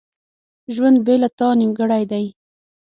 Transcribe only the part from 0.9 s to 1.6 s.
بیله تا ډیر